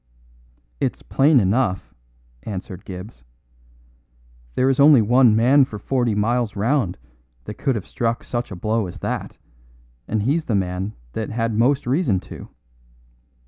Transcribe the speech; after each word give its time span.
"It's 0.79 1.03
plain 1.03 1.39
enough," 1.39 1.93
answered 2.41 2.85
Gibbs. 2.85 3.23
"There 4.55 4.67
is 4.67 4.79
only 4.79 4.99
one 4.99 5.35
man 5.35 5.63
for 5.63 5.77
forty 5.77 6.15
miles 6.15 6.55
round 6.55 6.97
that 7.43 7.59
could 7.59 7.75
have 7.75 7.85
struck 7.85 8.23
such 8.23 8.49
a 8.49 8.55
blow 8.55 8.87
as 8.87 8.97
that, 9.01 9.37
and 10.07 10.23
he's 10.23 10.45
the 10.45 10.55
man 10.55 10.93
that 11.13 11.29
had 11.29 11.53
most 11.53 11.85
reason 11.85 12.19
to." 12.21 12.47